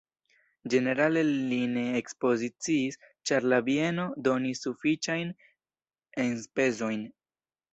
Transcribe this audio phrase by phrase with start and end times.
[0.73, 2.97] Ĝenerale li ne ekspoziciis,
[3.31, 5.33] ĉar la bieno donis sufiĉajn
[6.25, 7.07] enspezojn.